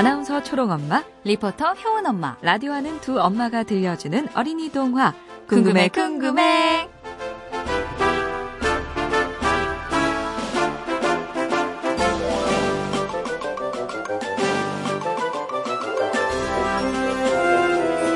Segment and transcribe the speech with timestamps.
[0.00, 5.12] 아나운서 초롱엄마, 리포터 효은엄마, 라디오 하는 두 엄마가 들려주는 어린이 동화.
[5.46, 6.88] 궁금해, 궁금해.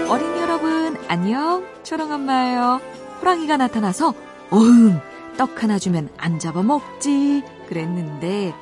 [0.09, 1.67] 어린이 여러분, 안녕.
[1.82, 2.81] 초롱엄마예요.
[3.21, 4.14] 호랑이가 나타나서,
[4.48, 5.03] 어흥,
[5.37, 7.43] 떡 하나 주면 안 잡아먹지.
[7.68, 8.54] 그랬는데,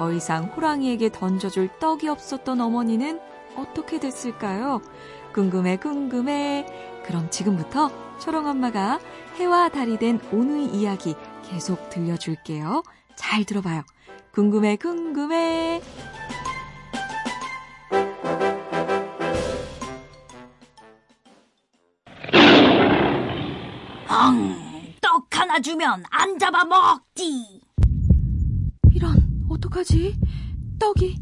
[0.00, 3.20] 더 이상 호랑이에게 던져줄 떡이 없었던 어머니는
[3.54, 4.80] 어떻게 됐을까요?
[5.34, 6.64] 궁금해, 궁금해.
[7.04, 8.98] 그럼 지금부터 초롱 엄마가
[9.36, 12.82] 해와 달이 된 오누이 이야기 계속 들려줄게요.
[13.14, 13.82] 잘 들어봐요.
[14.32, 15.82] 궁금해, 궁금해.
[24.08, 27.59] 엉, 떡 하나 주면 안 잡아먹지.
[29.70, 30.18] 어떡하지?
[30.78, 31.16] 떡이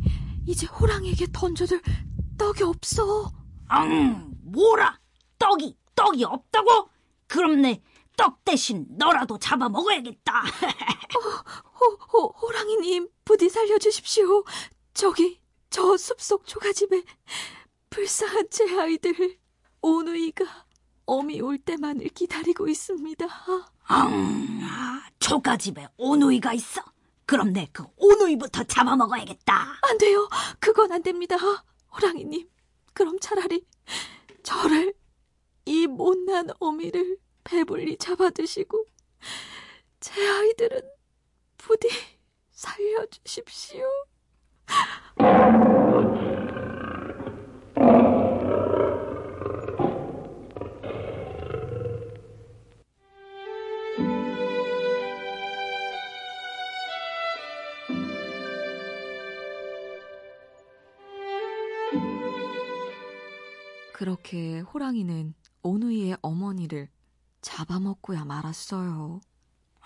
[0.46, 1.80] 이제 호랑이에게 던져줄
[2.38, 3.30] 떡이 없어.
[3.70, 4.98] 엉, 뭐라?
[5.38, 6.88] 떡이, 떡이 없다고?
[7.26, 7.82] 그럼 내
[8.18, 10.42] 떡 대신 너라도 잡아 먹어야겠다.
[11.80, 14.42] 호, 호, 호 랑이님, 부디 살려주십시오.
[14.92, 17.04] 저기, 저 숲속 초가집에
[17.90, 19.38] 불쌍한 제 아이들,
[19.82, 20.44] 오누이가
[21.06, 23.24] 어미 올 때만을 기다리고 있습니다.
[23.88, 26.82] 엉, 아, 초가집에 오누이가 있어?
[27.28, 29.78] 그럼 내 그 오누이부터 잡아먹어야겠다.
[29.82, 30.26] 안 돼요.
[30.60, 31.36] 그건 안 됩니다.
[31.94, 32.48] 호랑이님,
[32.94, 33.66] 그럼 차라리
[34.42, 34.94] 저를,
[35.66, 38.82] 이 못난 어미를 배불리 잡아드시고,
[40.00, 40.80] 제 아이들은
[41.58, 41.88] 부디
[42.50, 43.84] 살려주십시오.
[64.08, 66.88] 그렇게 호랑이는 오누이의 어머니를
[67.42, 69.20] 잡아먹고야 말았어요.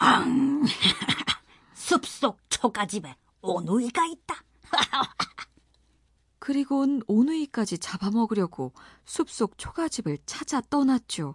[0.00, 0.62] 엉,
[1.74, 4.36] 숲속 초가집에 오누이가 있다.
[6.38, 8.72] 그리곤 오누이까지 잡아먹으려고
[9.04, 11.34] 숲속 초가집을 찾아 떠났죠.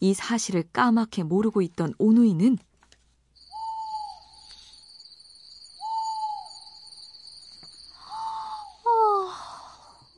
[0.00, 2.58] 이 사실을 까맣게 모르고 있던 오누이는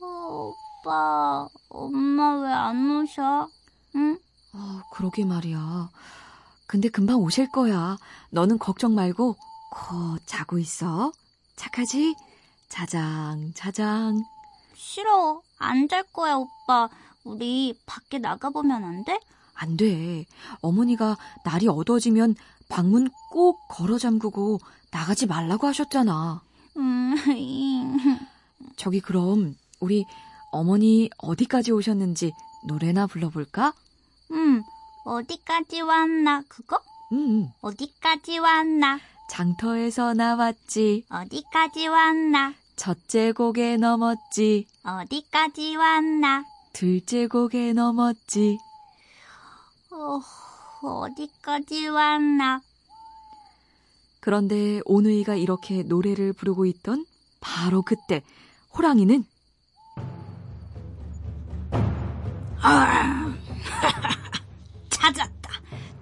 [0.01, 1.54] 어, 오빠, 엄마 왜
[2.55, 3.49] 안 오셔?
[3.95, 4.17] 응?
[4.53, 5.89] 어, 그러게 말이야.
[6.67, 7.97] 근데 금방 오실 거야.
[8.31, 9.35] 너는 걱정 말고
[9.71, 11.11] 곧 자고 있어.
[11.55, 12.15] 착하지?
[12.69, 14.23] 자장, 자장.
[14.75, 15.41] 싫어.
[15.59, 16.89] 안 잘 거야, 오빠.
[17.23, 19.19] 우리 밖에 나가보면 안 돼?
[19.53, 20.25] 안 돼.
[20.61, 22.35] 어머니가 날이 어두워지면
[22.67, 24.59] 방문 꼭 걸어 잠그고
[24.91, 26.41] 나가지 말라고 하셨잖아.
[26.77, 27.15] 음,
[28.75, 30.05] 저기 그럼 우리
[30.55, 32.31] 어머니 어디까지 오셨는지
[32.63, 33.73] 노래나 불러볼까?
[34.31, 34.63] 음,
[35.03, 36.79] 어디까지 왔나, 그거?
[37.11, 38.99] 응, 어디까지 왔나,
[39.29, 41.07] 장터에서 나왔지.
[41.09, 44.65] 어디까지 왔나, 첫째 곡에 넘었지.
[44.85, 48.57] 어디까지 왔나, 둘째 곡에 넘었지.
[49.91, 50.21] 어,
[50.87, 52.61] 어디까지 왔나.
[54.21, 57.05] 그런데 오누이가 이렇게 노래를 부르고 있던
[57.41, 58.23] 바로 그때
[58.77, 59.25] 호랑이는
[64.89, 65.49] 찾았다.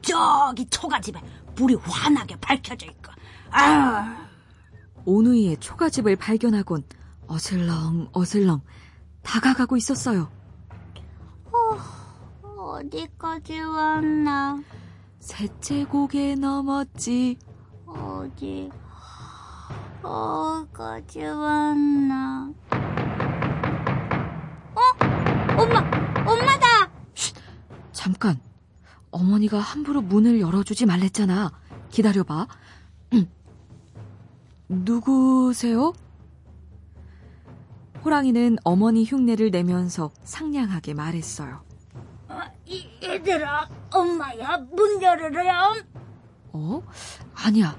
[0.01, 1.19] 저기 초가집에
[1.55, 3.11] 불이 환하게 밝혀져 있고.
[3.51, 4.27] 아,
[5.05, 6.83] 오누이의 초가집을 발견하곤
[7.27, 8.61] 어슬렁 어슬렁
[9.21, 10.31] 다가가고 있었어요.
[11.51, 14.59] 어 디까지 왔나,
[15.19, 17.37] 셋째 곡에 넘었지.
[17.85, 18.69] 어디,
[20.01, 22.49] 어디까지 왔나.
[24.75, 25.61] 어?
[25.61, 25.79] 엄마,
[26.25, 26.62] 엄마다!
[28.03, 28.37] 잠깐.
[29.11, 31.53] 어머니가 함부로 문을 열어주지 말랬잖아.
[31.89, 32.47] 기다려봐.
[33.13, 33.31] 음.
[34.67, 35.93] 누구세요?
[38.03, 41.63] 호랑이는 어머니 흉내를 내면서 상냥하게 말했어요.
[42.65, 45.83] 이, 얘들아, 엄마야, 문 열으렴.
[46.51, 46.83] 어?
[47.35, 47.77] 아니야.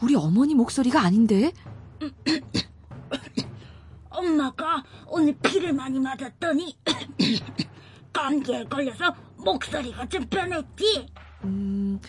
[0.00, 1.50] 우리 어머니 목소리가 아닌데?
[4.08, 6.78] 엄마가 오늘 피를 많이 맞았더니
[8.14, 9.12] 감기에 걸려서
[9.44, 11.06] 목소리가 좀 변했지.
[11.44, 12.00] 음,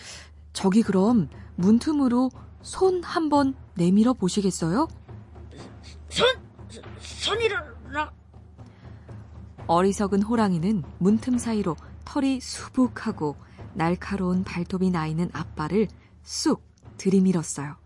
[0.52, 2.30] 저기 그럼 문틈으로
[2.62, 4.88] 손 한번 내밀어 보시겠어요?
[6.08, 6.26] 손,
[6.98, 7.76] 손이라,
[9.66, 13.36] 어리석은 호랑이는 문틈 사이로 털이 수북하고
[13.74, 15.88] 날카로운 발톱이 나 있는 앞발을
[16.22, 16.62] 쑥
[16.96, 17.76] 들이밀었어요.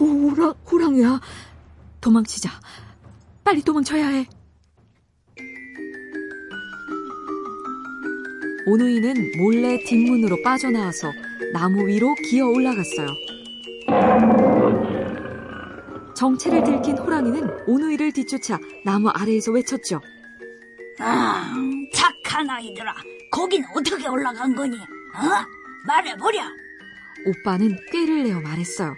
[0.00, 1.20] 호랑, 호랑이야.
[2.00, 2.50] 도망치자.
[3.44, 4.26] 빨리 도망쳐야 해.
[8.66, 11.12] 오누이는 몰래 뒷문으로 빠져나와서
[11.52, 13.08] 나무 위로 기어 올라갔어요.
[16.14, 20.00] 정체를 들킨 호랑이는 오누이를 뒤쫓아 나무 아래에서 외쳤죠.
[20.98, 21.54] 아,
[21.94, 22.94] 착한 아이들아.
[23.32, 24.76] 거긴 어떻게 올라간 거니?
[24.76, 25.46] 어?
[25.86, 26.48] 말해보랴.
[27.26, 28.94] 오빠는 꾀를 내어 말했어요.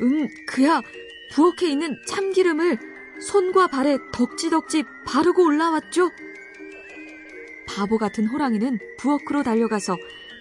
[0.00, 0.80] 음, 그야
[1.32, 2.78] 부엌에 있는 참기름을
[3.20, 6.10] 손과 발에 덕지덕지 바르고 올라왔죠.
[7.66, 9.96] 바보 같은 호랑이는 부엌으로 달려가서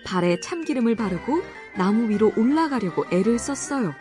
[0.06, 1.42] 발에 참기름을 바르고
[1.76, 3.94] 나무 위로 올라가려고 애를 썼어요.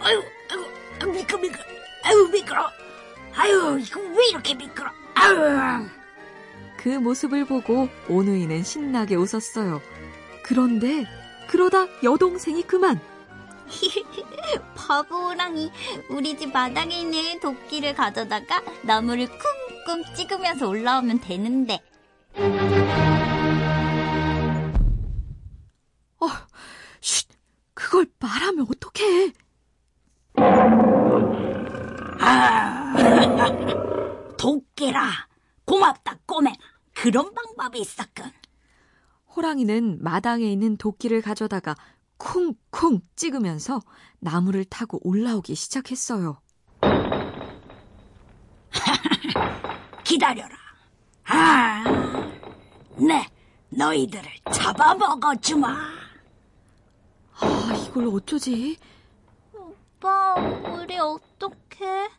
[0.00, 1.58] 아유, 아유, 미끄, 미끄.
[2.04, 2.70] 아유, 미끄러.
[3.34, 4.90] 아유, 이거 왜 이렇게 미끄러?
[5.14, 5.86] 아유.
[6.76, 9.82] 그 모습을 보고 오누이는 신나게 웃었어요.
[10.44, 11.04] 그런데
[11.48, 13.00] 그러다 여동생이 그만
[14.76, 15.70] 바보 호랑이
[16.10, 19.26] 우리 집 마당에 있는 도끼를 가져다가 나무를
[19.86, 21.80] 쿵쿵 찍으면서 올라오면 되는데
[26.20, 26.26] 어,
[27.00, 27.28] 쉿,
[27.74, 29.32] 그걸 말하면 어떡해.
[32.20, 32.94] 아,
[34.36, 35.28] 도끼라.
[35.64, 36.54] 고맙다, 꼬맹.
[36.94, 38.32] 그런 방법이 있었군.
[39.38, 41.76] 호랑이는 마당에 있는 도끼를 가져다가
[42.16, 43.80] 쿵쿵 찍으면서
[44.18, 46.40] 나무를 타고 올라오기 시작했어요.
[50.02, 50.56] 기다려라.
[51.26, 51.84] 아,
[52.96, 53.28] 네,
[53.68, 55.68] 너희들을 잡아먹어주마.
[57.40, 58.76] 아, 이걸 어쩌지?
[59.54, 62.10] 오빠 우리 어떡해?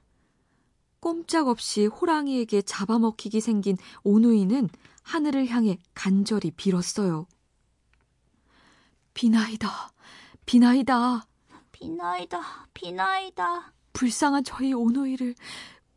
[1.00, 4.69] 꼼짝없이 호랑이에게 잡아먹히기 생긴 오누이는
[5.04, 7.28] 하늘을 향해 간절히 빌었어요.
[9.13, 9.92] 비나이다,
[10.46, 11.25] 비나이다.
[11.72, 15.34] 비나이다 비나이다 불쌍한 저희 오누이를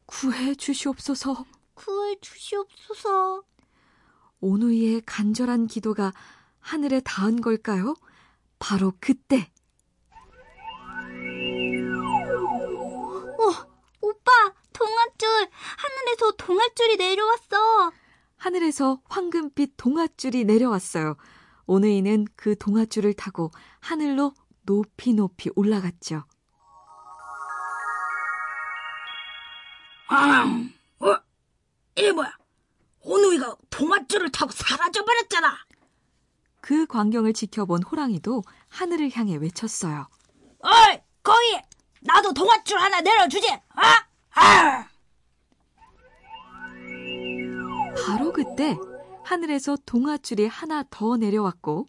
[0.07, 1.45] 구해 주시옵소서.
[1.75, 3.43] 구해 주시옵소서
[4.41, 6.13] 오누이의 간절한 기도가
[6.61, 7.95] 하늘에 닿은 걸까요?
[8.59, 9.52] 바로 그때
[15.77, 17.93] 하늘에서 동아줄이 내려왔어
[18.37, 21.17] 하늘에서 황금빛 동아줄이 내려왔어요.
[21.67, 26.25] 오누이는 그 동아줄을 타고 하늘로 높이 높이 올라갔죠.
[30.09, 30.69] 아,
[30.99, 31.17] 어?
[31.97, 32.37] 이게 뭐야?
[33.01, 35.57] 오누이가 동아줄을 타고 사라져버렸잖아.
[36.61, 40.09] 그 광경을 지켜본 호랑이도 하늘을 향해 외쳤어요.
[40.61, 41.61] 어이, 거기!
[42.01, 43.49] 나도 동아줄 하나 내려주지!
[43.51, 44.05] 아!
[44.35, 44.89] 아!
[48.43, 48.77] 그때
[49.23, 51.87] 하늘에서 동아줄이 하나 더 내려왔고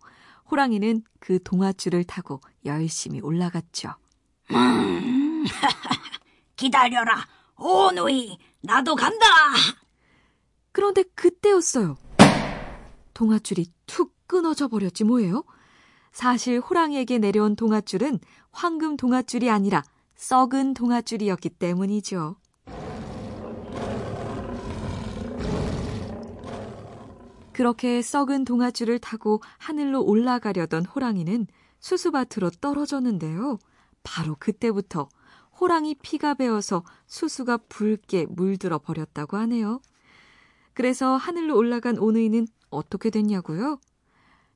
[0.51, 3.89] 호랑이는 그 동아줄을 타고 열심히 올라갔죠.
[4.51, 5.43] 음,
[6.55, 7.25] 기다려라.
[7.57, 9.25] 오누이, 나도 간다.
[10.71, 11.97] 그런데 그때였어요.
[13.15, 15.43] 동아줄이 툭 끊어져 버렸지 뭐예요?
[16.11, 18.19] 사실 호랑이에게 내려온 동아줄은
[18.51, 19.83] 황금 동아줄이 아니라
[20.15, 22.35] 썩은 동아줄이었기 때문이죠.
[27.53, 31.47] 그렇게 썩은 동아줄을 타고 하늘로 올라가려던 호랑이는
[31.79, 33.59] 수수밭으로 떨어졌는데요.
[34.03, 35.07] 바로 그때부터
[35.59, 39.81] 호랑이 피가 배어서 수수가 붉게 물들어 버렸다고 하네요.
[40.73, 43.79] 그래서 하늘로 올라간 오누이는 어떻게 됐냐고요?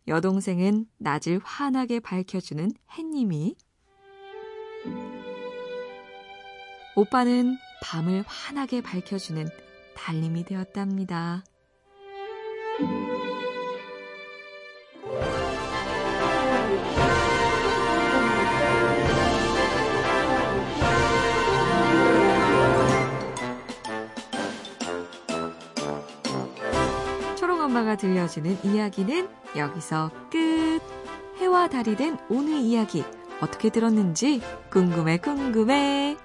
[0.08, 3.56] 여동생은 낮을 환하게 밝혀주는 햇님이
[6.96, 9.48] 오빠는 밤을 환하게 밝혀주는
[9.96, 11.44] 달님이 되었답니다.
[27.36, 30.80] 초롱엄마가 들려주는 이야기는 여기서 끝.
[31.40, 33.04] 해와 달이 된 오늘 이야기
[33.42, 36.16] 어떻게 들었는지 궁금해 궁금해.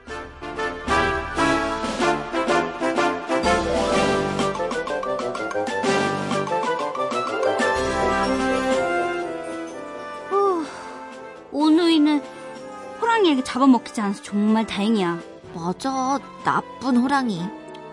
[13.63, 15.21] 잡아먹히지 않아서 정말 다행이야
[15.55, 17.43] 맞아, 나쁜 호랑이.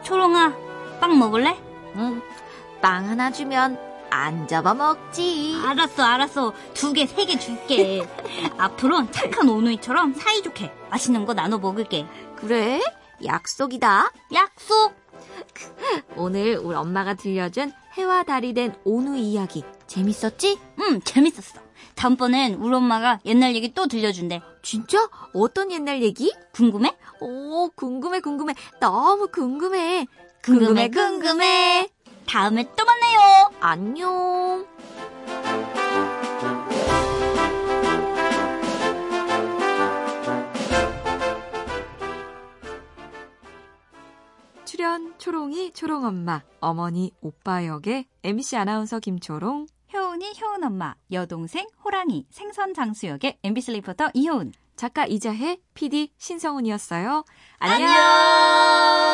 [0.04, 0.54] 초롱아
[1.00, 1.56] 빵 먹을래?
[1.96, 2.22] 응,
[2.82, 3.78] 빵 하나 주면
[4.10, 5.62] 안 잡아먹지.
[5.64, 8.08] 알았어 알았어 두 개 세 개 줄게
[8.58, 12.08] 앞으론 착한 오누이처럼 사이좋게 맛있는 거 나눠 먹을게
[12.38, 12.82] 그래?
[13.24, 14.12] 약속이다.
[14.34, 14.94] 약속
[16.16, 20.58] 오늘 우리 엄마가 들려준 해와 달이 된 오누 이야기 재밌었지?
[20.80, 21.60] 응, 재밌었어.
[21.96, 24.42] 다음번엔 우리 엄마가 옛날 얘기 또 들려준대.
[24.62, 25.10] 진짜?
[25.34, 26.34] 어떤 옛날 얘기?
[26.54, 26.96] 궁금해?
[27.20, 28.54] 오, 궁금해, 궁금해.
[28.80, 30.06] 너무 궁금해.
[30.44, 31.90] 궁금해, 궁금해.
[32.28, 33.52] 다음에 또 만나요.
[33.60, 34.66] 안녕.
[44.66, 49.66] 출연 초롱이 초롱엄마, 어머니 오빠 역의 MC 아나운서 김초롱,
[50.20, 54.52] 효은이 효은 엄마, 여동생 호랑이, 생선 장수 역의 MBC 리포터 이효은.
[54.76, 57.24] 작가 이자혜, PD 신성훈이었어요.
[57.58, 59.09] 안녕.